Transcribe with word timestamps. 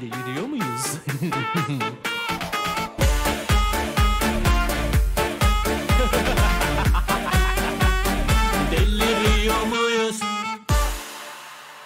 Deliriyor 0.00 0.46
muyuz? 0.46 0.64
Deliriyor 8.70 9.62
muyuz? 9.66 10.20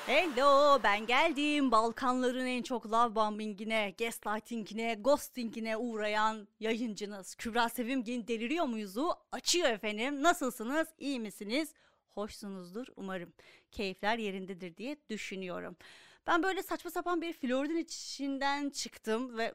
Hello 0.06 0.80
ben 0.85 1.06
geldim. 1.06 1.71
Balkanların 1.71 2.46
en 2.46 2.62
çok 2.62 2.93
love 2.93 3.14
bombingine, 3.14 3.94
gaslightingine, 3.98 4.94
ghostingine 4.94 5.76
uğrayan 5.76 6.49
yayıncınız. 6.60 7.35
Kübra 7.35 7.69
Sevimgin 7.69 8.26
deliriyor 8.26 8.65
muyuzu 8.65 9.10
açıyor 9.33 9.69
efendim. 9.71 10.22
Nasılsınız? 10.22 10.88
İyi 10.99 11.21
misiniz? 11.21 11.72
Hoşsunuzdur 12.15 12.87
umarım. 12.97 13.33
Keyifler 13.71 14.19
yerindedir 14.19 14.76
diye 14.76 14.97
düşünüyorum. 15.10 15.76
Ben 16.27 16.43
böyle 16.43 16.62
saçma 16.62 16.91
sapan 16.91 17.23
bir 17.23 17.33
flörtün 17.33 17.77
içinden 17.77 18.71
çıktım 18.71 19.39
ve 19.39 19.55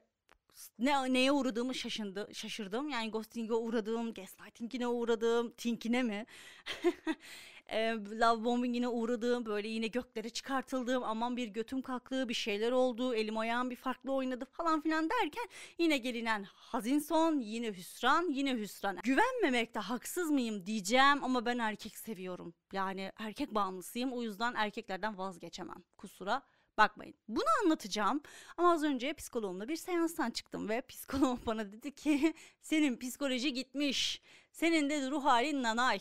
ne 0.80 1.14
neye 1.14 1.32
uğradığımı 1.32 1.75
şaşındı, 1.75 2.30
şaşırdım. 2.34 2.89
Yani 2.89 3.12
ghosting'e 3.12 3.54
uğradım, 3.54 4.14
gaslighting'ine 4.14 4.88
uğradım, 4.88 5.52
tinkine 5.52 6.04
mi? 6.04 6.25
e, 7.68 7.89
love 7.92 8.44
bombing'ine 8.44 8.88
uğradım, 8.88 9.46
böyle 9.46 9.68
yine 9.68 9.88
göklere 9.88 10.30
çıkartıldım, 10.30 11.04
aman 11.04 11.38
bir 11.38 11.48
götüm 11.48 11.82
kalktı, 11.82 12.30
bir 12.30 12.34
şeyler 12.34 12.72
oldu, 12.72 13.16
elim 13.16 13.38
ayağım 13.38 13.70
bir 13.70 13.75
farklı 13.75 14.14
oynadı 14.14 14.46
falan 14.46 14.82
filan 14.82 15.10
derken 15.10 15.47
yine 15.78 15.97
gelinen 15.97 16.44
hazin 16.44 17.00
son, 17.00 17.39
yine 17.39 17.68
hüsran, 17.68 18.30
yine 18.30 18.54
hüsran. 18.54 18.97
Güvenmemekte 19.04 19.80
haksız 19.80 20.32
mıyım 20.32 20.66
diyeceğim 20.66 21.24
ama 21.24 21.46
ben 21.46 21.58
erkek 21.58 21.97
seviyorum. 21.97 22.54
Yani 22.74 23.11
erkek 23.18 23.56
bağımlısıyım, 23.56 24.14
o 24.14 24.22
yüzden 24.22 24.54
erkeklerden 24.54 25.18
vazgeçemem. 25.18 25.84
Kusura 25.97 26.42
Bakmayın. 26.78 27.16
Bunu 27.28 27.46
anlatacağım. 27.64 28.22
Ama 28.58 28.72
az 28.72 28.84
önce 28.84 29.14
psikoloğumla 29.14 29.68
bir 29.68 29.76
seanstan 29.76 30.32
çıktım 30.32 30.70
ve 30.70 30.82
psikolog 30.82 31.40
bana 31.46 31.72
dedi 31.72 31.96
ki 31.96 32.34
senin 32.61 32.97
psikoloji 32.97 33.53
gitmiş. 33.53 34.22
Senin 34.52 34.89
de 34.89 35.11
ruh 35.11 35.25
halin 35.25 35.64
nanay. 35.64 36.00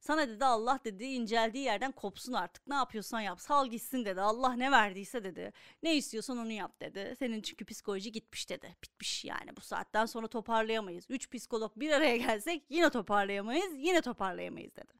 Sana 0.00 0.28
dedi 0.28 0.44
Allah 0.44 0.78
dedi 0.84 1.04
inceldiği 1.04 1.64
yerden 1.64 1.92
kopsun 1.92 2.32
artık. 2.32 2.66
Ne 2.66 2.74
yapıyorsan 2.74 3.20
yap. 3.20 3.40
Sal 3.40 3.66
gitsin 3.66 4.04
dedi. 4.04 4.20
Allah 4.20 4.52
ne 4.52 4.70
verdiyse 4.70 5.24
dedi. 5.24 5.52
Ne 5.82 5.96
istiyorsan 5.96 6.38
onu 6.38 6.52
yap 6.52 6.80
dedi. 6.80 7.14
Senin 7.18 7.42
çünkü 7.42 7.64
psikoloji 7.64 8.12
gitmiş 8.12 8.50
dedi. 8.50 8.76
Bitmiş 8.82 9.24
yani 9.24 9.56
bu 9.56 9.60
saatten 9.60 10.06
sonra 10.06 10.26
toparlayamayız. 10.28 11.04
Üç 11.08 11.30
psikolog 11.30 11.72
bir 11.76 11.92
araya 11.92 12.16
gelsek 12.16 12.64
yine 12.68 12.90
toparlayamayız. 12.90 13.74
Yine 13.76 14.00
toparlayamayız 14.00 14.76
dedi. 14.76 14.92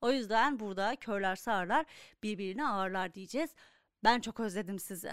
O 0.00 0.10
yüzden 0.10 0.60
burada 0.60 0.96
körler 0.96 1.36
sağırlar 1.36 1.86
birbirine 2.22 2.66
ağırlar 2.66 3.14
diyeceğiz. 3.14 3.50
Ben 4.04 4.20
çok 4.20 4.40
özledim 4.40 4.78
sizi. 4.78 5.12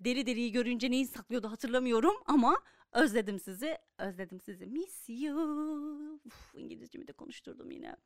Deli 0.00 0.26
deliyi 0.26 0.52
görünce 0.52 0.90
neyi 0.90 1.06
saklıyordu 1.06 1.50
hatırlamıyorum 1.50 2.14
ama 2.26 2.62
özledim 2.92 3.40
sizi. 3.40 3.78
Özledim 3.98 4.40
sizi. 4.40 4.66
Miss 4.66 5.08
you. 5.08 6.20
Uf, 6.24 6.54
İngilizcemi 6.54 7.08
de 7.08 7.12
konuşturdum 7.12 7.70
yine. 7.70 7.96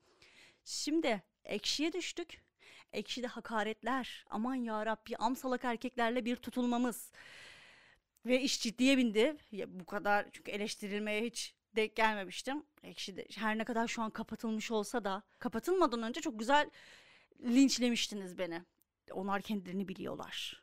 Şimdi 0.65 1.23
ekşiye 1.45 1.93
düştük. 1.93 2.43
Ekşide 2.93 3.27
hakaretler. 3.27 4.25
Aman 4.31 4.55
ya 4.55 4.87
Rabbi 4.87 5.17
amsalak 5.17 5.65
erkeklerle 5.65 6.25
bir 6.25 6.37
tutulmamız. 6.37 7.13
Ve 8.27 8.41
iş 8.41 8.63
ciddiye 8.63 8.99
bindi. 8.99 9.37
Ya, 9.53 9.81
bu 9.81 9.87
kadar 9.87 10.27
çünkü 10.33 10.51
eleştirilmeye 10.51 11.25
hiç 11.25 11.55
denk 11.77 11.97
gelmemiştim. 11.97 12.63
Ekşide 12.83 13.27
her 13.37 13.59
ne 13.59 13.65
kadar 13.65 13.89
şu 13.89 14.03
an 14.03 14.11
kapatılmış 14.11 14.71
olsa 14.71 15.05
da 15.05 15.23
kapatılmadan 15.39 16.03
önce 16.03 16.21
çok 16.21 16.39
güzel 16.39 16.71
linçlemiştiniz 17.45 18.39
beni. 18.39 18.63
Onlar 19.13 19.43
kendilerini 19.43 19.89
biliyorlar. 19.89 20.63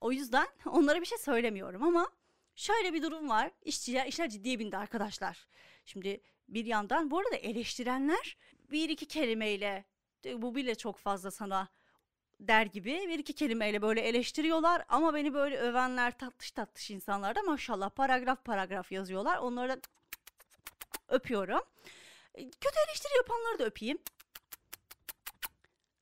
O 0.00 0.12
yüzden 0.12 0.46
onlara 0.66 1.00
bir 1.00 1.06
şey 1.06 1.18
söylemiyorum 1.18 1.82
ama 1.82 2.10
şöyle 2.54 2.92
bir 2.92 3.02
durum 3.02 3.28
var. 3.28 3.50
İşçiler, 3.62 4.06
işler 4.06 4.28
ciddiye 4.28 4.58
bindi 4.58 4.76
arkadaşlar. 4.76 5.46
Şimdi 5.84 6.20
bir 6.48 6.66
yandan 6.66 7.10
bu 7.10 7.18
arada 7.18 7.36
eleştirenler 7.36 8.36
bir 8.70 8.88
iki 8.88 9.06
kelimeyle 9.06 9.84
bu 10.24 10.54
bile 10.54 10.74
çok 10.74 10.98
fazla 10.98 11.30
sana 11.30 11.68
der 12.40 12.66
gibi 12.66 13.04
bir 13.08 13.18
iki 13.18 13.32
kelimeyle 13.32 13.82
böyle 13.82 14.00
eleştiriyorlar 14.00 14.84
ama 14.88 15.14
beni 15.14 15.34
böyle 15.34 15.58
övenler 15.58 16.18
tatlış 16.18 16.50
tatlış 16.50 16.90
insanlar 16.90 17.34
da 17.34 17.42
maşallah 17.42 17.90
paragraf 17.90 18.44
paragraf 18.44 18.92
yazıyorlar. 18.92 19.38
Onları 19.38 19.70
da 19.70 19.80
öpüyorum. 21.08 21.62
Kötü 22.34 22.78
eleştiri 22.88 23.16
yapanları 23.16 23.58
da 23.58 23.64
öpeyim. 23.64 23.98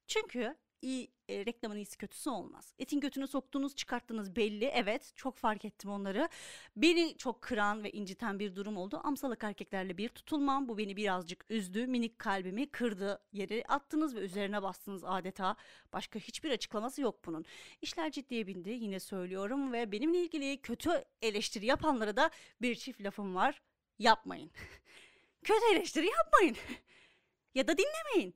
Çünkü 0.07 0.57
iyi 0.85 1.09
e, 1.29 1.47
reklamın 1.47 1.77
iyisi 1.77 1.99
kötüsü 1.99 2.31
olmaz. 2.31 2.75
Etin 2.79 3.01
götünü 3.01 3.27
soktuğunuz 3.27 3.75
çıkarttığınız 3.75 4.37
belli. 4.37 4.65
Evet 4.65 5.13
çok 5.17 5.37
fark 5.37 5.65
ettim 5.65 5.91
onları. 5.91 6.29
Beni 6.77 7.17
çok 7.17 7.43
kıran 7.43 7.85
ve 7.85 7.91
inciten 7.91 8.39
bir 8.39 8.57
durum 8.57 8.77
oldu. 8.77 9.01
Amsalık 9.05 9.45
erkeklerle 9.45 9.99
bir 9.99 10.09
tutulmam. 10.09 10.69
Bu 10.69 10.79
beni 10.79 10.97
birazcık 10.97 11.45
üzdü. 11.49 11.87
Minik 11.87 12.19
kalbimi 12.19 12.71
kırdı. 12.71 13.23
Yere 13.33 13.65
attınız 13.69 14.15
ve 14.15 14.21
üzerine 14.21 14.63
bastınız 14.63 15.05
adeta. 15.05 15.57
Başka 15.93 16.19
hiçbir 16.19 16.51
açıklaması 16.51 17.03
yok 17.03 17.25
bunun. 17.25 17.45
İşler 17.83 18.11
ciddiye 18.11 18.47
bindi 18.47 18.71
yine 18.71 19.01
söylüyorum 19.01 19.73
ve 19.73 19.93
benimle 19.93 20.19
ilgili 20.19 20.63
kötü 20.63 21.05
eleştiri 21.23 21.67
yapanlara 21.67 22.17
da 22.17 22.31
bir 22.63 22.75
çift 22.75 23.01
lafım 23.01 23.35
var. 23.35 23.63
Yapmayın. 23.99 24.51
kötü 25.45 25.65
eleştiri 25.73 26.07
yapmayın. 26.07 26.57
ya 27.55 27.69
da 27.69 27.75
dinlemeyin. 27.79 28.35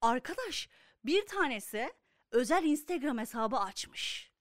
Arkadaş 0.00 0.68
bir 1.04 1.26
tanesi 1.26 1.92
özel 2.30 2.64
Instagram 2.64 3.18
hesabı 3.18 3.56
açmış. 3.56 4.32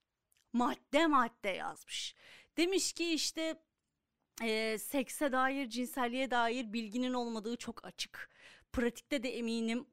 Madde 0.54 1.08
madde 1.08 1.50
yazmış. 1.50 2.16
Demiş 2.58 2.94
ki 2.94 3.14
işte 3.14 3.62
e, 4.44 4.78
sekse 4.78 5.32
dair, 5.32 5.70
cinselliğe 5.70 6.32
dair 6.32 6.74
bilginin 6.74 7.14
olmadığı 7.14 7.56
çok 7.58 7.86
açık. 7.86 8.30
Pratikte 8.72 9.24
de 9.24 9.38
eminim 9.38 9.86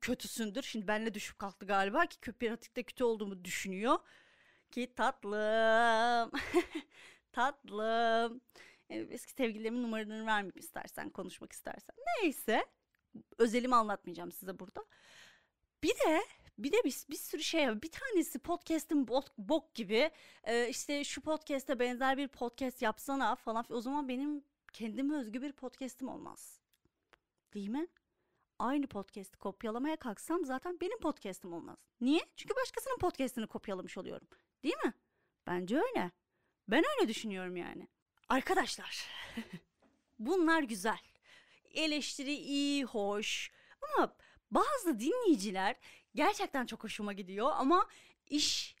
kötüsündür. 0.00 0.62
Şimdi 0.62 0.88
benle 0.88 1.14
düşüp 1.14 1.38
kalktı 1.38 1.66
galiba 1.66 2.06
ki 2.06 2.32
pratikte 2.32 2.82
kötü 2.82 3.04
olduğumu 3.04 3.44
düşünüyor. 3.44 3.98
Ki 4.70 4.94
tatlım. 4.94 6.30
tatlım. 7.32 8.40
Yani 8.88 9.08
eski 9.10 9.32
sevgililerimin 9.32 9.82
numaralarını 9.82 10.26
vermeyeyim 10.26 10.58
istersen, 10.58 11.10
konuşmak 11.10 11.52
istersen. 11.52 11.96
Neyse. 12.22 12.66
Özelimi 13.38 13.74
anlatmayacağım 13.74 14.32
size 14.32 14.58
burada. 14.58 14.84
Bir 15.82 15.94
de 15.94 16.22
bir 16.58 16.72
de 16.72 16.76
bir, 16.84 17.04
bir 17.10 17.16
sürü 17.16 17.42
şey. 17.42 17.82
Bir 17.82 17.90
tanesi 17.90 18.38
podcast'in 18.38 19.08
bok, 19.08 19.24
bok 19.38 19.74
gibi. 19.74 20.10
Ee, 20.44 20.68
işte 20.68 21.04
şu 21.04 21.20
podcast'e 21.20 21.78
benzer 21.78 22.16
bir 22.16 22.28
podcast 22.28 22.82
yapsana 22.82 23.36
falan. 23.36 23.64
O 23.70 23.80
zaman 23.80 24.08
benim 24.08 24.44
kendime 24.72 25.16
özgü 25.16 25.42
bir 25.42 25.52
podcast'im 25.52 26.08
olmaz. 26.08 26.60
Değil 27.54 27.68
mi? 27.68 27.86
Aynı 28.58 28.86
podcast'i 28.86 29.38
kopyalamaya 29.38 29.96
kalksam 29.96 30.44
zaten 30.44 30.80
benim 30.80 30.98
podcast'im 30.98 31.52
olmaz. 31.52 31.78
Niye? 32.00 32.20
Çünkü 32.36 32.54
başkasının 32.56 32.98
podcast'ini 32.98 33.46
kopyalamış 33.46 33.98
oluyorum. 33.98 34.28
Değil 34.62 34.76
mi? 34.84 34.94
Bence 35.46 35.76
öyle. 35.76 36.10
Ben 36.68 36.84
öyle 36.98 37.08
düşünüyorum 37.08 37.56
yani. 37.56 37.88
Arkadaşlar. 38.28 39.06
bunlar 40.18 40.62
güzel. 40.62 40.98
Eleştiri 41.70 42.34
iyi, 42.34 42.84
hoş. 42.84 43.50
Ama 43.82 44.16
bazı 44.50 45.00
dinleyiciler 45.00 45.76
gerçekten 46.14 46.66
çok 46.66 46.84
hoşuma 46.84 47.12
gidiyor 47.12 47.50
ama 47.52 47.86
iş 48.26 48.76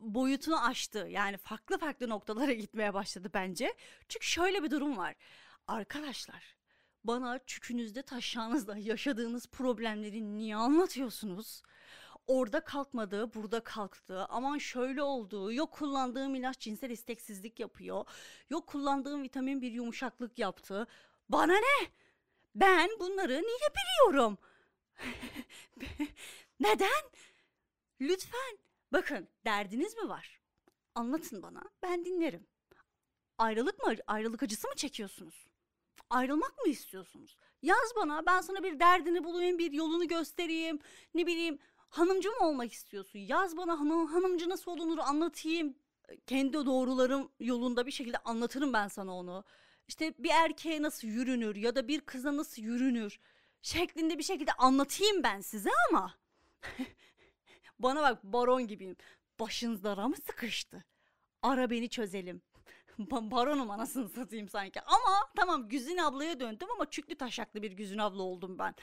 boyutunu 0.00 0.66
aştı. 0.66 1.08
Yani 1.10 1.36
farklı 1.36 1.78
farklı 1.78 2.08
noktalara 2.08 2.52
gitmeye 2.62 2.94
başladı 2.94 3.30
bence. 3.34 3.74
Çünkü 4.08 4.26
şöyle 4.26 4.62
bir 4.62 4.70
durum 4.70 4.96
var. 4.96 5.14
Arkadaşlar 5.66 6.56
bana 7.04 7.38
çükünüzde 7.46 8.02
taşağınızda 8.02 8.76
yaşadığınız 8.76 9.46
problemleri 9.46 10.34
niye 10.34 10.56
anlatıyorsunuz? 10.56 11.62
Orada 12.26 12.60
kalkmadı, 12.64 13.34
burada 13.34 13.60
kalktı. 13.60 14.26
Aman 14.28 14.58
şöyle 14.58 15.02
oldu. 15.02 15.52
Yok 15.52 15.72
kullandığım 15.72 16.34
ilaç 16.34 16.58
cinsel 16.60 16.90
isteksizlik 16.90 17.60
yapıyor. 17.60 18.04
Yok 18.50 18.66
kullandığım 18.66 19.22
vitamin 19.22 19.62
bir 19.62 19.72
yumuşaklık 19.72 20.38
yaptı. 20.38 20.86
Bana 21.28 21.52
ne? 21.52 21.88
Ben 22.54 22.90
bunları 23.00 23.32
niye 23.32 23.68
biliyorum? 23.76 24.38
Neden? 26.60 27.02
Lütfen. 28.00 28.58
Bakın 28.92 29.28
derdiniz 29.44 29.96
mi 29.96 30.08
var? 30.08 30.40
Anlatın 30.94 31.42
bana. 31.42 31.62
Ben 31.82 32.04
dinlerim. 32.04 32.46
Ayrılık 33.38 33.86
mı? 33.86 33.94
Ayrılık 34.06 34.42
acısı 34.42 34.68
mı 34.68 34.74
çekiyorsunuz? 34.74 35.46
Ayrılmak 36.10 36.58
mı 36.58 36.68
istiyorsunuz? 36.68 37.36
Yaz 37.62 37.92
bana. 37.96 38.26
Ben 38.26 38.40
sana 38.40 38.62
bir 38.62 38.80
derdini 38.80 39.24
bulayım, 39.24 39.58
bir 39.58 39.72
yolunu 39.72 40.08
göstereyim. 40.08 40.78
Ne 41.14 41.26
bileyim 41.26 41.58
hanımcı 41.88 42.30
mı 42.30 42.48
olmak 42.48 42.72
istiyorsun? 42.72 43.18
Yaz 43.18 43.56
bana 43.56 43.80
hanım, 43.80 44.06
hanımcı 44.06 44.48
nasıl 44.48 44.70
olunur 44.70 44.98
anlatayım. 44.98 45.74
Kendi 46.26 46.52
doğrularım 46.52 47.32
yolunda 47.40 47.86
bir 47.86 47.92
şekilde 47.92 48.18
anlatırım 48.18 48.72
ben 48.72 48.88
sana 48.88 49.16
onu. 49.16 49.44
İşte 49.88 50.14
bir 50.18 50.30
erkeğe 50.30 50.82
nasıl 50.82 51.08
yürünür 51.08 51.56
ya 51.56 51.74
da 51.76 51.88
bir 51.88 52.00
kıza 52.00 52.36
nasıl 52.36 52.62
yürünür 52.62 53.18
şeklinde 53.62 54.18
bir 54.18 54.22
şekilde 54.22 54.52
anlatayım 54.52 55.22
ben 55.22 55.40
size 55.40 55.70
ama 55.90 56.14
bana 57.78 58.02
bak 58.02 58.24
baron 58.24 58.66
gibiyim. 58.66 58.96
Başınız 59.40 59.84
dara 59.84 60.08
mı 60.08 60.16
sıkıştı? 60.16 60.84
Ara 61.42 61.70
beni 61.70 61.88
çözelim. 61.88 62.42
Ba- 62.98 63.30
Baronum 63.30 63.70
anasını 63.70 64.08
satayım 64.08 64.48
sanki. 64.48 64.80
Ama 64.80 65.30
tamam 65.36 65.68
Güzin 65.68 65.96
ablaya 65.96 66.40
döndüm 66.40 66.68
ama 66.74 66.90
çüklü 66.90 67.14
taşaklı 67.14 67.62
bir 67.62 67.72
Güzin 67.72 67.98
abla 67.98 68.22
oldum 68.22 68.58
ben. 68.58 68.74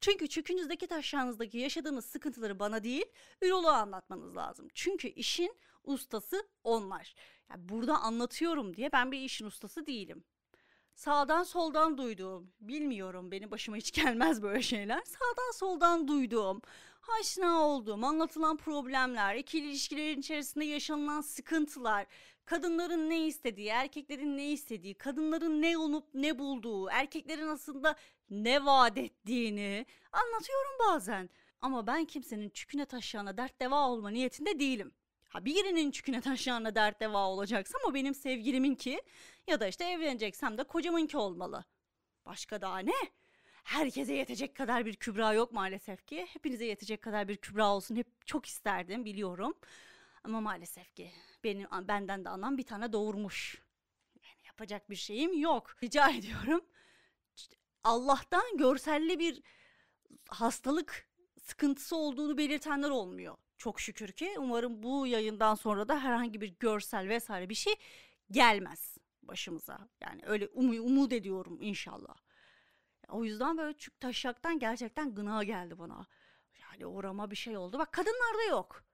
Çünkü 0.00 0.28
çükünüzdeki 0.28 0.86
taşağınızdaki 0.86 1.58
yaşadığınız 1.58 2.04
sıkıntıları 2.06 2.58
bana 2.58 2.84
değil 2.84 3.04
üroloğa 3.42 3.76
anlatmanız 3.76 4.36
lazım. 4.36 4.68
Çünkü 4.74 5.08
işin 5.08 5.56
ustası 5.84 6.48
onlar. 6.64 7.14
Yani 7.50 7.68
burada 7.68 7.98
anlatıyorum 7.98 8.76
diye 8.76 8.92
ben 8.92 9.12
bir 9.12 9.20
işin 9.20 9.46
ustası 9.46 9.86
değilim. 9.86 10.24
Sağdan 10.98 11.42
soldan 11.42 11.98
duyduğum, 11.98 12.52
bilmiyorum 12.60 13.30
benim 13.30 13.50
başıma 13.50 13.76
hiç 13.76 13.92
gelmez 14.04 14.42
böyle 14.42 14.62
şeyler. 14.62 15.02
Sağdan 15.04 15.52
soldan 15.54 16.08
duyduğum, 16.08 16.62
aşina 17.20 17.62
olduğum, 17.66 18.06
anlatılan 18.06 18.56
problemler, 18.56 19.34
ikili 19.34 19.66
ilişkilerin 19.66 20.20
içerisinde 20.20 20.64
yaşanılan 20.64 21.20
sıkıntılar, 21.20 22.06
kadınların 22.44 23.10
ne 23.10 23.26
istediği, 23.26 23.68
erkeklerin 23.68 24.36
ne 24.36 24.50
istediği, 24.50 24.94
kadınların 24.94 25.62
ne 25.62 25.78
olup 25.78 26.04
ne 26.14 26.38
bulduğu, 26.38 26.88
erkeklerin 26.88 27.48
aslında 27.48 27.96
ne 28.30 28.64
vaat 28.64 28.98
ettiğini 28.98 29.86
anlatıyorum 30.12 30.72
bazen. 30.88 31.30
Ama 31.60 31.86
ben 31.86 32.04
kimsenin 32.04 32.50
çüküne 32.50 32.84
taşıyana 32.84 33.36
dert 33.36 33.60
deva 33.60 33.88
olma 33.88 34.10
niyetinde 34.10 34.58
değilim. 34.58 34.92
Ha 35.28 35.44
birinin 35.44 35.90
çüküne 35.90 36.20
taşıyana 36.20 36.74
dert 36.74 37.00
deva 37.00 37.26
olacaksam 37.26 37.80
o 37.86 37.94
benim 37.94 38.14
sevgiliminki 38.14 39.02
ya 39.46 39.60
da 39.60 39.66
işte 39.66 39.84
evleneceksem 39.84 40.58
de 40.58 40.64
kocamınki 40.64 41.16
olmalı. 41.16 41.64
Başka 42.26 42.60
daha 42.60 42.78
ne? 42.78 42.92
Herkese 43.64 44.14
yetecek 44.14 44.54
kadar 44.54 44.86
bir 44.86 44.96
kübra 44.96 45.32
yok 45.32 45.52
maalesef 45.52 46.06
ki. 46.06 46.26
Hepinize 46.32 46.64
yetecek 46.64 47.02
kadar 47.02 47.28
bir 47.28 47.36
kübra 47.36 47.74
olsun. 47.74 47.96
Hep 47.96 48.26
çok 48.26 48.46
isterdim 48.46 49.04
biliyorum. 49.04 49.54
Ama 50.24 50.40
maalesef 50.40 50.94
ki 50.94 51.10
benim 51.44 51.68
benden 51.88 52.24
de 52.24 52.28
anam 52.28 52.58
bir 52.58 52.62
tane 52.62 52.92
doğurmuş. 52.92 53.62
Yani 54.22 54.46
yapacak 54.46 54.90
bir 54.90 54.96
şeyim 54.96 55.38
yok. 55.38 55.76
Rica 55.82 56.10
ediyorum. 56.10 56.60
Allah'tan 57.84 58.56
görselli 58.56 59.18
bir 59.18 59.42
hastalık 60.28 61.08
sıkıntısı 61.42 61.96
olduğunu 61.96 62.38
belirtenler 62.38 62.90
olmuyor. 62.90 63.36
Çok 63.58 63.80
şükür 63.80 64.12
ki 64.12 64.34
umarım 64.38 64.82
bu 64.82 65.06
yayından 65.06 65.54
sonra 65.54 65.88
da 65.88 66.00
herhangi 66.00 66.40
bir 66.40 66.54
görsel 66.60 67.08
vesaire 67.08 67.48
bir 67.48 67.54
şey 67.54 67.74
gelmez 68.30 68.96
başımıza. 69.22 69.88
Yani 70.00 70.22
öyle 70.26 70.44
umu- 70.46 70.80
umut 70.80 71.12
ediyorum 71.12 71.58
inşallah. 71.60 72.16
O 73.08 73.24
yüzden 73.24 73.58
böyle 73.58 73.78
çük 73.78 74.00
taşaktan 74.00 74.58
gerçekten 74.58 75.14
gına 75.14 75.44
geldi 75.44 75.78
bana. 75.78 76.06
Yani 76.60 76.86
orama 76.86 77.30
bir 77.30 77.36
şey 77.36 77.56
oldu. 77.56 77.78
Bak 77.78 77.92
kadınlarda 77.92 78.42
yok. 78.50 78.84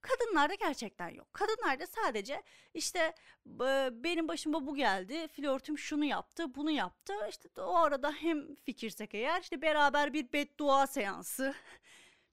Kadınlarda 0.00 0.54
gerçekten 0.54 1.08
yok. 1.08 1.34
Kadınlarda 1.34 1.86
sadece 1.86 2.42
işte 2.74 3.14
e, 3.60 3.88
benim 3.92 4.28
başıma 4.28 4.66
bu 4.66 4.74
geldi, 4.76 5.28
flörtüm 5.28 5.78
şunu 5.78 6.04
yaptı, 6.04 6.54
bunu 6.54 6.70
yaptı. 6.70 7.12
İşte 7.30 7.62
o 7.62 7.76
arada 7.76 8.12
hem 8.12 8.54
fikirsek 8.56 9.14
eğer 9.14 9.40
işte 9.42 9.62
beraber 9.62 10.12
bir 10.12 10.32
beddua 10.32 10.86
seansı, 10.86 11.54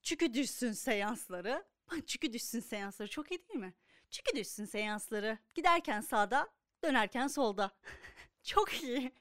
çükü 0.03 0.33
düşsün 0.33 0.71
seansları. 0.71 1.65
Çükü 2.05 2.33
düşsün 2.33 2.59
seansları 2.59 3.09
çok 3.09 3.31
iyi 3.31 3.47
değil 3.47 3.59
mi? 3.59 3.73
Çükü 4.09 4.35
düşsün 4.35 4.65
seansları. 4.65 5.38
Giderken 5.55 6.01
sağda, 6.01 6.50
dönerken 6.83 7.27
solda. 7.27 7.71
çok 8.44 8.83
iyi. 8.83 9.11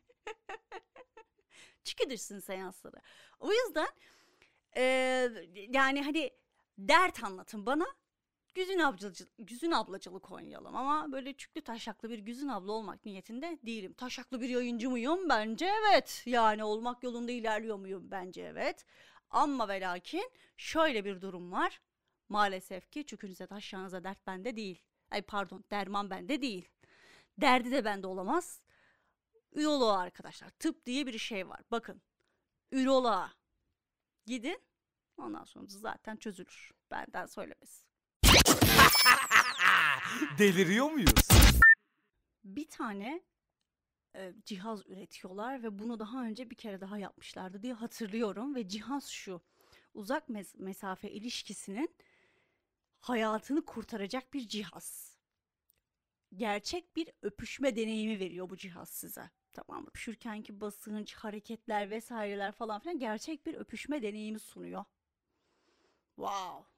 Çükü 1.84 2.11
düşsün 2.11 2.38
seansları. 2.38 2.96
O 3.40 3.52
yüzden 3.52 3.88
e, 4.76 4.82
yani 5.55 6.02
hani 6.02 6.31
dert 6.79 7.25
anlatın 7.25 7.67
bana. 7.67 7.87
Güzün 8.55 8.78
ablacılık, 8.78 9.32
güzün 9.38 9.70
ablacılık 9.70 10.31
oynayalım 10.31 10.76
ama 10.76 11.12
böyle 11.12 11.32
çüklü 11.32 11.61
taşaklı 11.61 12.11
bir 12.11 12.19
güzün 12.19 12.49
abla 12.49 12.73
olmak 12.73 13.05
niyetinde 13.05 13.58
değilim. 13.67 13.93
Taşaklı 13.93 14.40
bir 14.40 14.49
yayıncı 14.49 14.90
mıyım? 14.90 15.28
Bence 15.28 15.70
evet. 15.81 16.23
Yani 16.26 16.64
olmak 16.64 17.02
yolunda 17.02 17.32
ilerliyor 17.32 17.76
muyum? 17.76 18.11
Bence 18.11 18.43
evet. 18.43 18.85
Ama 19.32 19.69
ve 19.69 19.81
lakin 19.81 20.31
şöyle 20.56 21.05
bir 21.05 21.20
durum 21.20 21.52
var. 21.52 21.81
Maalesef 22.29 22.90
ki 22.90 23.06
çükünüze 23.06 23.46
taşağınıza 23.46 24.05
dert 24.05 24.26
bende 24.26 24.56
değil. 24.56 24.82
Ay 25.11 25.23
pardon 25.23 25.64
derman 25.70 26.11
bende 26.11 26.43
değil. 26.43 26.69
Derdi 27.38 27.70
de 27.70 27.84
bende 27.84 28.06
olamaz. 28.06 28.61
Üroloğa 29.52 29.99
arkadaşlar. 29.99 30.50
Tıp 30.50 30.87
diye 30.87 31.06
bir 31.06 31.19
şey 31.19 31.49
var. 31.49 31.61
Bakın. 31.70 32.02
Üroloğa. 32.73 33.32
Gidin. 34.26 34.62
Ondan 35.17 35.44
sonra 35.44 35.67
zaten 35.69 36.17
çözülür. 36.17 36.70
Benden 36.90 37.26
söylemesi. 37.26 37.87
Deliriyor 40.38 40.90
muyuz? 40.90 41.12
bir 42.44 42.70
tane 42.70 43.23
cihaz 44.44 44.87
üretiyorlar 44.87 45.62
ve 45.62 45.79
bunu 45.79 45.99
daha 45.99 46.25
önce 46.25 46.50
bir 46.50 46.56
kere 46.56 46.81
daha 46.81 46.99
yapmışlardı 46.99 47.62
diye 47.62 47.73
hatırlıyorum 47.73 48.55
ve 48.55 48.69
cihaz 48.69 49.06
şu 49.09 49.41
uzak 49.94 50.29
mes- 50.29 50.59
mesafe 50.62 51.11
ilişkisinin 51.11 51.97
hayatını 53.00 53.64
kurtaracak 53.64 54.35
bir 54.35 54.49
cihaz. 54.49 55.19
Gerçek 56.37 56.97
bir 56.97 57.11
öpüşme 57.23 57.76
deneyimi 57.76 58.20
veriyor 58.20 58.50
bu 58.50 58.56
cihaz 58.56 58.88
size. 58.88 59.31
Tamam? 59.53 59.87
Öpüşürkenki 59.87 60.61
basınç, 60.61 61.14
hareketler 61.14 61.91
vesaireler 61.91 62.53
falan 62.53 62.81
filan 62.81 62.99
gerçek 62.99 63.47
bir 63.47 63.55
öpüşme 63.55 64.03
deneyimi 64.03 64.38
sunuyor. 64.38 64.85
Wow 66.17 66.73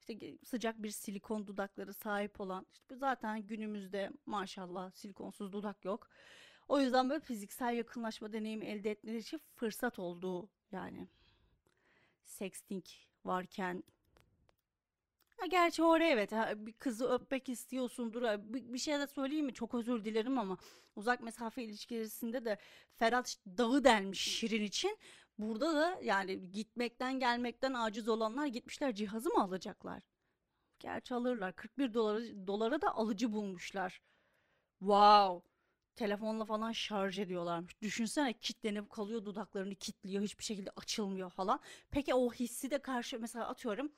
işte 0.00 0.38
sıcak 0.44 0.82
bir 0.82 0.90
silikon 0.90 1.46
dudakları 1.46 1.94
sahip 1.94 2.40
olan 2.40 2.66
işte 2.72 2.96
zaten 2.96 3.46
günümüzde 3.46 4.10
maşallah 4.26 4.90
silikonsuz 4.90 5.52
dudak 5.52 5.84
yok. 5.84 6.08
O 6.70 6.80
yüzden 6.80 7.10
böyle 7.10 7.20
fiziksel 7.20 7.74
yakınlaşma 7.74 8.32
deneyimi 8.32 8.66
elde 8.66 8.90
etmeleri 8.90 9.18
için 9.18 9.40
fırsat 9.56 9.98
olduğu 9.98 10.48
yani 10.72 11.08
sexting 12.24 12.84
varken 13.24 13.84
Ha, 15.38 15.46
gerçi 15.46 15.82
oraya 15.82 16.10
evet 16.10 16.32
ha, 16.32 16.52
bir 16.56 16.72
kızı 16.72 17.08
öpmek 17.08 17.48
istiyorsundur. 17.48 18.22
Bir, 18.22 18.72
bir 18.72 18.78
şey 18.78 18.98
de 18.98 19.06
söyleyeyim 19.06 19.46
mi? 19.46 19.54
Çok 19.54 19.74
özür 19.74 20.04
dilerim 20.04 20.38
ama 20.38 20.58
uzak 20.96 21.20
mesafe 21.22 21.62
ilişkilerinde 21.64 22.44
de 22.44 22.58
Ferhat 22.96 23.36
dağı 23.46 23.84
delmiş 23.84 24.20
Şirin 24.20 24.62
için. 24.62 24.98
Burada 25.38 25.74
da 25.74 25.98
yani 26.02 26.52
gitmekten 26.52 27.18
gelmekten 27.18 27.72
aciz 27.74 28.08
olanlar 28.08 28.46
gitmişler 28.46 28.94
cihazı 28.94 29.30
mı 29.30 29.42
alacaklar? 29.42 30.02
Gerçi 30.78 31.14
alırlar. 31.14 31.52
41 31.56 31.94
dolara, 31.94 32.46
dolara 32.46 32.82
da 32.82 32.94
alıcı 32.94 33.32
bulmuşlar. 33.32 34.00
Wow. 34.78 35.49
Telefonla 36.00 36.44
falan 36.44 36.72
şarj 36.72 37.18
ediyorlarmış. 37.18 37.82
Düşünsene 37.82 38.32
kitlenip 38.32 38.90
kalıyor 38.90 39.24
dudaklarını 39.24 39.74
kitliyor 39.74 40.22
hiçbir 40.22 40.44
şekilde 40.44 40.70
açılmıyor 40.76 41.30
falan. 41.30 41.60
Peki 41.90 42.14
o 42.14 42.32
hissi 42.32 42.70
de 42.70 42.78
karşı 42.78 43.20
mesela 43.20 43.48
atıyorum 43.48 43.92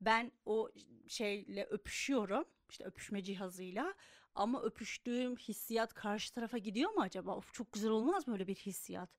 ben 0.00 0.32
o 0.46 0.70
şeyle 1.08 1.64
öpüşüyorum 1.64 2.44
işte 2.70 2.84
öpüşme 2.84 3.22
cihazıyla 3.22 3.94
ama 4.34 4.62
öpüştüğüm 4.62 5.36
hissiyat 5.36 5.94
karşı 5.94 6.32
tarafa 6.32 6.58
gidiyor 6.58 6.90
mu 6.90 7.00
acaba? 7.00 7.36
Of 7.36 7.54
çok 7.54 7.72
güzel 7.72 7.90
olmaz 7.90 8.28
mı 8.28 8.34
öyle 8.34 8.46
bir 8.46 8.54
hissiyat? 8.54 9.10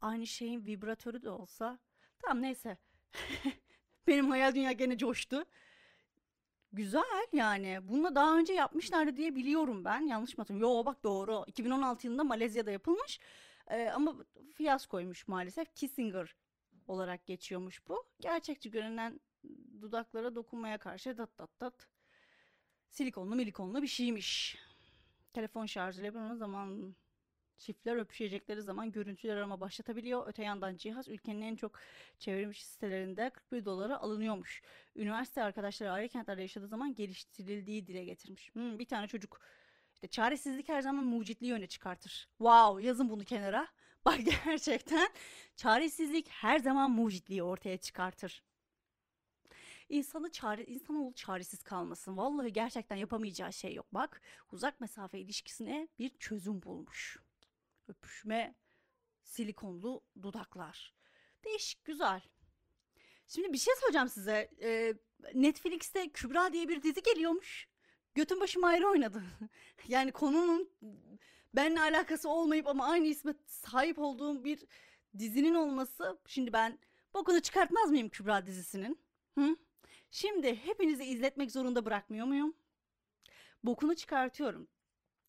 Aynı 0.00 0.26
şeyin 0.26 0.66
vibratörü 0.66 1.22
de 1.22 1.30
olsa. 1.30 1.78
Tamam 2.18 2.42
neyse. 2.42 2.78
Benim 4.06 4.30
hayal 4.30 4.54
dünya 4.54 4.72
gene 4.72 4.98
coştu. 4.98 5.44
Güzel 6.72 7.26
yani. 7.32 7.78
Bunu 7.82 8.14
daha 8.14 8.38
önce 8.38 8.52
yapmışlardı 8.52 9.16
diye 9.16 9.34
biliyorum 9.34 9.84
ben. 9.84 10.00
Yanlış 10.00 10.38
mı 10.38 10.42
hatırlıyorum? 10.42 10.76
Yo 10.76 10.84
bak 10.86 11.04
doğru. 11.04 11.44
2016 11.46 12.06
yılında 12.06 12.24
Malezya'da 12.24 12.70
yapılmış. 12.70 13.20
Ee, 13.70 13.90
ama 13.94 14.16
fiyaskoymuş 14.54 15.28
maalesef. 15.28 15.74
Kissinger 15.74 16.36
olarak 16.88 17.26
geçiyormuş 17.26 17.88
bu. 17.88 18.04
Gerçekçi 18.20 18.70
görünen 18.70 19.20
dudaklara 19.80 20.34
dokunmaya 20.34 20.78
karşı 20.78 21.18
dat 21.18 21.38
dat 21.38 21.60
dat. 21.60 21.88
Silikonlu 22.88 23.34
milikonlu 23.34 23.82
bir 23.82 23.86
şeymiş. 23.86 24.58
Telefon 25.32 25.66
şarjıyla 25.66 26.06
yapılan 26.06 26.34
zaman 26.34 26.96
çiftler 27.62 27.96
öpüşecekleri 27.96 28.62
zaman 28.62 28.92
görüntüler 28.92 29.36
arama 29.36 29.60
başlatabiliyor. 29.60 30.26
Öte 30.26 30.42
yandan 30.42 30.76
cihaz 30.76 31.08
ülkenin 31.08 31.42
en 31.42 31.56
çok 31.56 31.78
çevrilmiş 32.18 32.64
sitelerinde 32.64 33.30
41 33.30 33.64
dolara 33.64 33.98
alınıyormuş. 33.98 34.62
Üniversite 34.96 35.42
arkadaşları 35.42 35.92
ayrı 35.92 36.08
kentlerde 36.08 36.42
yaşadığı 36.42 36.68
zaman 36.68 36.94
geliştirildiği 36.94 37.86
dile 37.86 38.04
getirmiş. 38.04 38.54
Hmm, 38.54 38.78
bir 38.78 38.86
tane 38.86 39.08
çocuk 39.08 39.40
işte 39.94 40.08
çaresizlik 40.08 40.68
her 40.68 40.80
zaman 40.80 41.04
mucitliği 41.04 41.52
öne 41.52 41.66
çıkartır. 41.66 42.28
Wow 42.38 42.86
yazın 42.86 43.10
bunu 43.10 43.24
kenara. 43.24 43.68
Bak 44.04 44.20
gerçekten 44.44 45.08
çaresizlik 45.56 46.28
her 46.28 46.58
zaman 46.58 46.90
mucitliği 46.90 47.42
ortaya 47.42 47.76
çıkartır. 47.76 48.42
İnsanı 49.88 50.30
çare, 50.30 50.64
insanoğlu 50.64 51.14
çaresiz 51.14 51.62
kalmasın. 51.62 52.16
Vallahi 52.16 52.52
gerçekten 52.52 52.96
yapamayacağı 52.96 53.52
şey 53.52 53.74
yok. 53.74 53.86
Bak 53.92 54.20
uzak 54.52 54.80
mesafe 54.80 55.18
ilişkisine 55.18 55.88
bir 55.98 56.10
çözüm 56.18 56.62
bulmuş. 56.62 57.21
Öpüşme, 57.92 58.54
silikonlu 59.22 60.04
dudaklar. 60.22 60.94
Değişik, 61.44 61.84
güzel. 61.84 62.22
Şimdi 63.28 63.52
bir 63.52 63.58
şey 63.58 63.74
söyleyeceğim 63.80 64.08
size. 64.08 64.50
Ee, 64.62 64.94
Netflix'te 65.34 66.08
Kübra 66.08 66.52
diye 66.52 66.68
bir 66.68 66.82
dizi 66.82 67.02
geliyormuş. 67.02 67.68
Götün 68.14 68.40
başım 68.40 68.64
ayrı 68.64 68.88
oynadı. 68.88 69.22
yani 69.88 70.12
konunun 70.12 70.70
benimle 71.54 71.80
alakası 71.80 72.28
olmayıp 72.28 72.66
ama 72.66 72.86
aynı 72.86 73.06
isme 73.06 73.34
sahip 73.46 73.98
olduğum 73.98 74.44
bir 74.44 74.64
dizinin 75.18 75.54
olması. 75.54 76.18
Şimdi 76.26 76.52
ben 76.52 76.78
bokunu 77.14 77.40
çıkartmaz 77.40 77.90
mıyım 77.90 78.08
Kübra 78.08 78.46
dizisinin? 78.46 79.00
Hı? 79.38 79.56
Şimdi 80.10 80.56
hepinizi 80.56 81.04
izletmek 81.04 81.52
zorunda 81.52 81.84
bırakmıyor 81.84 82.26
muyum? 82.26 82.54
Bokunu 83.64 83.96
çıkartıyorum. 83.96 84.68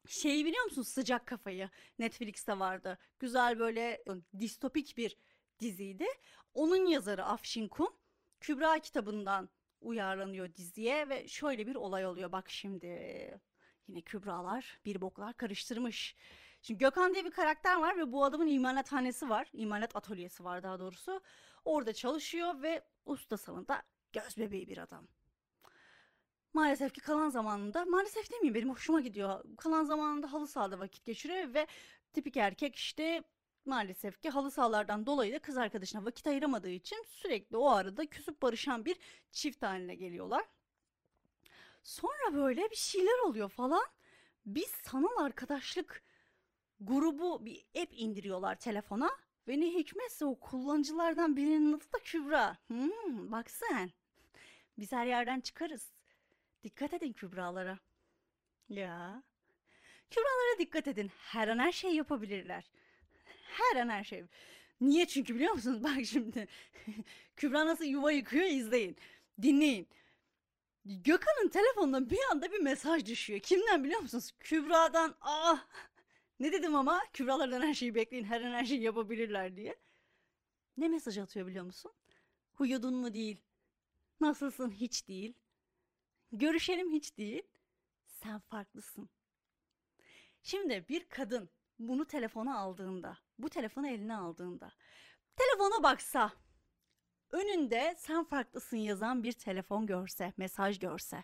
Şeyi 0.07 0.45
biliyor 0.45 0.63
musun 0.65 0.81
sıcak 0.81 1.25
kafayı 1.25 1.69
Netflix'te 1.99 2.59
vardı. 2.59 2.97
Güzel 3.19 3.59
böyle 3.59 4.03
distopik 4.39 4.97
bir 4.97 5.17
diziydi. 5.59 6.05
Onun 6.53 6.85
yazarı 6.85 7.25
Afşin 7.25 7.67
Kun 7.67 7.95
Kübra 8.41 8.79
kitabından 8.79 9.49
uyarlanıyor 9.81 10.55
diziye 10.55 11.09
ve 11.09 11.27
şöyle 11.27 11.67
bir 11.67 11.75
olay 11.75 12.05
oluyor. 12.05 12.31
Bak 12.31 12.49
şimdi 12.49 12.87
yine 13.87 14.01
Kübralar 14.01 14.79
bir 14.85 15.01
boklar 15.01 15.37
karıştırmış. 15.37 16.15
Şimdi 16.61 16.77
Gökhan 16.77 17.13
diye 17.13 17.25
bir 17.25 17.31
karakter 17.31 17.79
var 17.79 17.97
ve 17.97 18.11
bu 18.11 18.23
adamın 18.25 18.47
imalathanesi 18.47 19.29
var. 19.29 19.49
İmalat 19.53 19.95
atölyesi 19.95 20.43
var 20.43 20.63
daha 20.63 20.79
doğrusu. 20.79 21.21
Orada 21.65 21.93
çalışıyor 21.93 22.61
ve 22.61 22.81
usta 23.05 23.37
salında 23.37 23.83
göz 24.13 24.37
bebeği 24.37 24.67
bir 24.67 24.77
adam. 24.77 25.07
Maalesef 26.53 26.93
ki 26.93 27.01
kalan 27.01 27.29
zamanında, 27.29 27.85
maalesef 27.85 28.31
demeyeyim 28.31 28.55
benim 28.55 28.69
hoşuma 28.69 29.01
gidiyor. 29.01 29.43
Kalan 29.57 29.83
zamanında 29.83 30.33
halı 30.33 30.47
sahada 30.47 30.79
vakit 30.79 31.05
geçiriyor 31.05 31.53
ve 31.53 31.67
tipik 32.13 32.37
erkek 32.37 32.75
işte 32.75 33.23
maalesef 33.65 34.21
ki 34.21 34.29
halı 34.29 34.51
sahalardan 34.51 35.05
dolayı 35.05 35.33
da 35.33 35.39
kız 35.39 35.57
arkadaşına 35.57 36.05
vakit 36.05 36.27
ayıramadığı 36.27 36.69
için 36.69 37.03
sürekli 37.07 37.57
o 37.57 37.69
arada 37.69 38.05
küsüp 38.05 38.41
barışan 38.41 38.85
bir 38.85 38.97
çift 39.31 39.63
haline 39.63 39.95
geliyorlar. 39.95 40.45
Sonra 41.83 42.33
böyle 42.33 42.71
bir 42.71 42.75
şeyler 42.75 43.19
oluyor 43.25 43.49
falan. 43.49 43.85
Biz 44.45 44.69
sanal 44.69 45.17
arkadaşlık 45.17 46.03
grubu 46.81 47.45
bir 47.45 47.65
app 47.81 47.91
indiriyorlar 47.91 48.55
telefona. 48.55 49.11
Ve 49.47 49.59
ne 49.59 49.65
hikmetse 49.65 50.25
o 50.25 50.39
kullanıcılardan 50.39 51.35
birinin 51.35 51.73
adı 51.73 51.85
da 51.93 51.99
Kübra. 52.03 52.57
Hmm, 52.67 53.31
bak 53.31 53.51
sen. 53.51 53.91
Biz 54.77 54.91
her 54.91 55.05
yerden 55.05 55.39
çıkarız. 55.39 55.91
Dikkat 56.63 56.93
edin 56.93 57.13
Kübralara. 57.13 57.79
Ya. 58.69 59.23
Kübralara 60.09 60.59
dikkat 60.59 60.87
edin. 60.87 61.11
Her 61.17 61.47
an 61.47 61.59
her 61.59 61.71
şey 61.71 61.95
yapabilirler. 61.95 62.71
Her 63.43 63.81
an 63.81 63.89
her 63.89 64.03
şey. 64.03 64.23
Niye 64.81 65.07
çünkü 65.07 65.35
biliyor 65.35 65.53
musunuz? 65.53 65.83
Bak 65.83 66.05
şimdi. 66.05 66.47
Kübra 67.35 67.65
nasıl 67.65 67.85
yuva 67.85 68.11
yıkıyor 68.11 68.45
izleyin. 68.45 68.97
Dinleyin. 69.41 69.87
Gökhan'ın 70.85 71.49
telefonuna 71.49 72.09
bir 72.09 72.19
anda 72.31 72.51
bir 72.51 72.59
mesaj 72.59 73.05
düşüyor. 73.05 73.39
Kimden 73.39 73.83
biliyor 73.83 73.99
musunuz? 73.99 74.31
Kübra'dan. 74.39 75.15
Ah 75.21 75.67
ne 76.39 76.51
dedim 76.51 76.75
ama 76.75 77.01
Kübralardan 77.13 77.61
her 77.61 77.73
şeyi 77.73 77.95
bekleyin 77.95 78.23
her 78.23 78.41
an 78.41 78.51
her 78.51 78.65
şeyi 78.65 78.81
yapabilirler 78.81 79.55
diye. 79.55 79.75
Ne 80.77 80.87
mesaj 80.87 81.17
atıyor 81.17 81.47
biliyor 81.47 81.65
musun? 81.65 81.91
Huyudun 82.53 82.95
mu 82.95 83.13
değil. 83.13 83.37
Nasılsın 84.19 84.71
hiç 84.71 85.07
değil. 85.07 85.33
Görüşelim 86.33 86.91
hiç 86.91 87.17
değil. 87.17 87.43
Sen 88.05 88.39
farklısın. 88.39 89.09
Şimdi 90.43 90.85
bir 90.89 91.09
kadın 91.09 91.49
bunu 91.79 92.05
telefona 92.05 92.59
aldığında, 92.59 93.17
bu 93.39 93.49
telefonu 93.49 93.87
eline 93.87 94.15
aldığında, 94.15 94.71
telefona 95.35 95.83
baksa, 95.83 96.31
önünde 97.31 97.95
sen 97.97 98.23
farklısın 98.23 98.77
yazan 98.77 99.23
bir 99.23 99.31
telefon 99.31 99.85
görse, 99.85 100.33
mesaj 100.37 100.79
görse 100.79 101.23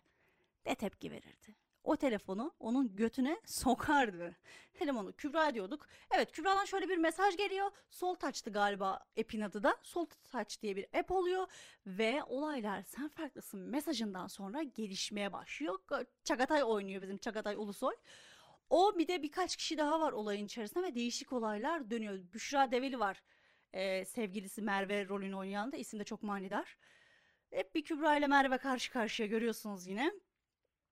ne 0.65 0.75
tepki 0.75 1.11
verirdi? 1.11 1.55
O 1.89 1.95
telefonu 1.95 2.51
onun 2.59 2.95
götüne 2.95 3.41
sokardı. 3.45 4.35
Telefonu 4.73 5.13
Kübra 5.13 5.53
diyorduk. 5.53 5.87
Evet 6.11 6.31
Kübra'dan 6.31 6.65
şöyle 6.65 6.89
bir 6.89 6.97
mesaj 6.97 7.37
geliyor. 7.37 7.71
Sol 7.89 8.15
Touch'tı 8.15 8.51
galiba 8.51 8.99
app'in 9.19 9.41
adı 9.41 9.63
da. 9.63 9.77
Sol 9.81 10.05
Touch 10.31 10.61
diye 10.61 10.75
bir 10.75 10.85
app 10.99 11.11
oluyor. 11.11 11.47
Ve 11.87 12.23
olaylar 12.23 12.83
sen 12.83 13.09
farklısın 13.09 13.59
mesajından 13.59 14.27
sonra 14.27 14.63
gelişmeye 14.63 15.33
başlıyor. 15.33 15.79
Çagatay 16.23 16.63
oynuyor 16.63 17.01
bizim 17.01 17.17
Çagatay 17.17 17.55
Ulusoy. 17.55 17.95
O 18.69 18.97
bir 18.97 19.07
de 19.07 19.23
birkaç 19.23 19.55
kişi 19.55 19.77
daha 19.77 19.99
var 19.99 20.11
olayın 20.11 20.45
içerisinde 20.45 20.83
ve 20.83 20.95
değişik 20.95 21.33
olaylar 21.33 21.91
dönüyor. 21.91 22.19
Büşra 22.33 22.71
Develi 22.71 22.99
var. 22.99 23.23
Ee, 23.73 24.05
sevgilisi 24.05 24.61
Merve 24.61 25.07
rolünü 25.07 25.35
oynayan 25.35 25.71
da 25.71 25.77
isim 25.77 25.99
de 25.99 26.03
çok 26.03 26.23
manidar. 26.23 26.77
Hep 27.51 27.75
bir 27.75 27.83
Kübra 27.83 28.17
ile 28.17 28.27
Merve 28.27 28.57
karşı 28.57 28.91
karşıya 28.91 29.27
görüyorsunuz 29.27 29.87
yine. 29.87 30.13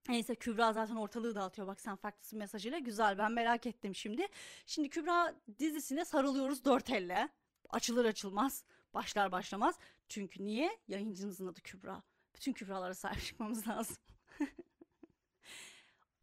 Neyse 0.08 0.36
Kübra 0.36 0.74
zaten 0.74 0.96
ortalığı 0.96 1.36
dağıtıyor 1.36 1.68
bak 1.68 1.82
sen 1.82 1.96
farklısın 1.96 2.40
mesajıyla 2.40 2.80
güzel 2.80 3.18
ben 3.18 3.32
merak 3.32 3.66
ettim 3.66 3.96
şimdi. 3.96 4.28
Şimdi 4.66 4.90
Kübra 4.90 5.36
dizisine 5.60 6.06
sarılıyoruz 6.06 6.66
dört 6.66 6.90
elle. 6.90 7.30
Açılır 7.70 8.06
açılmaz 8.06 8.64
başlar 8.94 9.32
başlamaz. 9.32 9.80
Çünkü 10.10 10.46
niye? 10.46 10.78
Yayıncımızın 10.88 11.48
adı 11.48 11.62
Kübra. 11.62 12.04
Bütün 12.36 12.54
Kübralara 12.54 12.94
sahip 12.94 13.24
çıkmamız 13.24 13.68
lazım. 13.68 13.98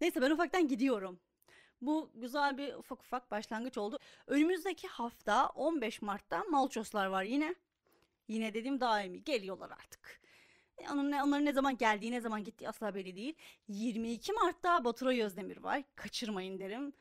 Neyse 0.00 0.22
ben 0.22 0.30
ufaktan 0.30 0.68
gidiyorum. 0.68 1.20
Bu 1.80 2.10
güzel 2.14 2.58
bir 2.58 2.74
ufak 2.74 3.00
ufak 3.00 3.30
başlangıç 3.30 3.78
oldu. 3.78 3.98
Önümüzdeki 4.26 4.88
hafta 4.88 5.48
15 5.48 6.02
Mart'ta 6.02 6.44
Malçoslar 6.44 7.06
var 7.06 7.22
yine. 7.22 7.54
Yine 8.28 8.54
dediğim 8.54 8.80
daimi 8.80 9.24
geliyorlar 9.24 9.70
artık. 9.70 10.20
Onun 10.92 11.10
ne, 11.10 11.22
onların 11.22 11.44
ne 11.44 11.52
zaman 11.52 11.76
geldiği, 11.76 12.12
ne 12.12 12.20
zaman 12.20 12.44
gittiği 12.44 12.68
asla 12.68 12.94
belli 12.94 13.16
değil. 13.16 13.34
22 13.68 14.32
Mart'ta 14.32 14.84
Baturay 14.84 15.22
Özdemir 15.22 15.56
var. 15.56 15.82
Kaçırmayın 15.96 16.58
derim. 16.58 16.92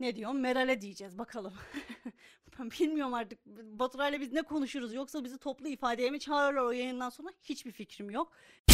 Ne 0.00 0.16
diyorum? 0.16 0.40
Meral'e 0.40 0.80
diyeceğiz 0.80 1.18
bakalım. 1.18 1.54
ben 2.58 2.70
bilmiyorum 2.70 3.14
artık 3.14 3.46
Baturay'la 3.46 4.20
biz 4.20 4.32
ne 4.32 4.42
konuşuruz 4.42 4.94
yoksa 4.94 5.24
bizi 5.24 5.38
toplu 5.38 5.68
ifadeye 5.68 6.10
mi 6.10 6.20
çağırırlar 6.20 6.62
o 6.62 6.70
yayından 6.70 7.10
sonra 7.10 7.28
hiçbir 7.42 7.72
fikrim 7.72 8.10
yok. 8.10 8.32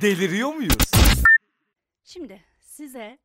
Deliriyor 0.00 0.54
muyuz? 0.54 0.90
Şimdi 2.04 2.44
size 2.60 3.18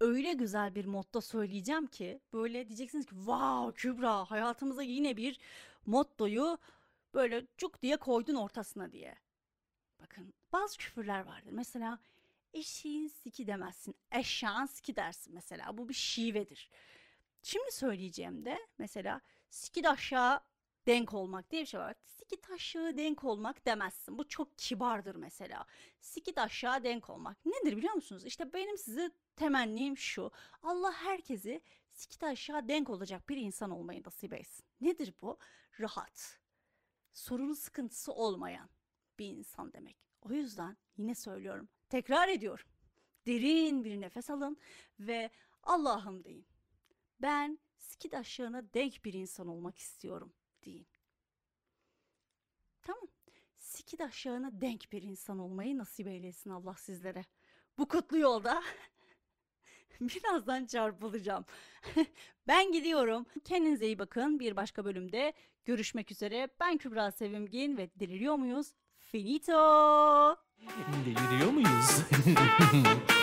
öyle 0.00 0.32
güzel 0.32 0.74
bir 0.74 0.84
motto 0.84 1.20
söyleyeceğim 1.20 1.86
ki 1.86 2.20
böyle 2.32 2.68
diyeceksiniz 2.68 3.06
ki 3.06 3.14
wow 3.14 3.72
Kübra 3.74 4.30
hayatımıza 4.30 4.82
yine 4.82 5.16
bir 5.16 5.38
mottoyu 5.86 6.58
böyle 7.14 7.46
cuk 7.56 7.82
diye 7.82 7.96
koydun 7.96 8.34
ortasına 8.34 8.92
diye. 8.92 9.16
Bakın 10.00 10.34
bazı 10.52 10.78
küfürler 10.78 11.20
vardır. 11.20 11.50
Mesela 11.52 11.98
eşeğin 12.52 13.08
siki 13.08 13.46
demezsin. 13.46 13.94
Eşeğin 14.12 14.66
siki 14.66 14.96
dersin 14.96 15.34
mesela. 15.34 15.78
Bu 15.78 15.88
bir 15.88 15.94
şivedir. 15.94 16.70
Şimdi 17.42 17.72
söyleyeceğim 17.72 18.44
de 18.44 18.58
mesela 18.78 19.20
siki 19.50 19.88
aşağı 19.88 20.40
denk 20.86 21.14
olmak 21.14 21.50
diye 21.50 21.62
bir 21.62 21.66
şey 21.66 21.80
var. 21.80 21.94
Sikit 22.04 22.50
aşağı 22.50 22.96
denk 22.96 23.24
olmak 23.24 23.66
demezsin. 23.66 24.18
Bu 24.18 24.28
çok 24.28 24.58
kibardır 24.58 25.14
mesela. 25.14 25.66
Sikit 26.00 26.38
aşağı 26.38 26.84
denk 26.84 27.10
olmak. 27.10 27.46
Nedir 27.46 27.76
biliyor 27.76 27.94
musunuz? 27.94 28.24
İşte 28.24 28.52
benim 28.52 28.78
size 28.78 29.10
temennim 29.36 29.98
şu. 29.98 30.30
Allah 30.62 30.92
herkesi 30.92 31.60
sikit 31.92 32.22
aşağı 32.24 32.68
denk 32.68 32.90
olacak 32.90 33.28
bir 33.28 33.36
insan 33.36 33.70
olmayı 33.70 34.02
nasip 34.06 34.32
etsin. 34.32 34.64
Nedir 34.80 35.14
bu? 35.22 35.38
Rahat 35.80 36.43
sorunu 37.14 37.54
sıkıntısı 37.54 38.12
olmayan 38.12 38.68
bir 39.18 39.26
insan 39.26 39.72
demek. 39.72 39.96
O 40.22 40.32
yüzden 40.32 40.76
yine 40.96 41.14
söylüyorum, 41.14 41.68
tekrar 41.88 42.28
ediyorum. 42.28 42.66
Derin 43.26 43.84
bir 43.84 44.00
nefes 44.00 44.30
alın 44.30 44.56
ve 45.00 45.30
Allah'ım 45.62 46.24
deyin. 46.24 46.46
Ben 47.20 47.58
skid 47.76 48.12
aşağına 48.12 48.74
denk 48.74 49.04
bir 49.04 49.12
insan 49.12 49.48
olmak 49.48 49.78
istiyorum 49.78 50.34
deyin. 50.64 50.86
Tamam. 52.82 53.08
Skid 53.58 54.00
aşağına 54.00 54.60
denk 54.60 54.92
bir 54.92 55.02
insan 55.02 55.38
olmayı 55.38 55.78
nasip 55.78 56.06
eylesin 56.06 56.50
Allah 56.50 56.74
sizlere. 56.74 57.24
Bu 57.78 57.88
kutlu 57.88 58.18
yolda 58.18 58.62
Birazdan 60.00 60.66
çarpılacağım. 60.66 61.44
ben 62.48 62.72
gidiyorum. 62.72 63.26
Kendinize 63.44 63.86
iyi 63.86 63.98
bakın. 63.98 64.40
Bir 64.40 64.56
başka 64.56 64.84
bölümde 64.84 65.32
görüşmek 65.64 66.10
üzere. 66.10 66.48
Ben 66.60 66.76
Kübra 66.76 67.10
Sevimgin 67.10 67.76
ve 67.76 67.90
deliriyor 68.00 68.34
muyuz? 68.34 68.66
Finito. 68.98 70.36
Deliriyor 71.06 71.50
muyuz? 71.50 72.00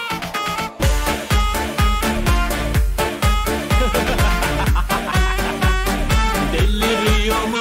deliriyor 6.54 7.48
muyuz? 7.48 7.61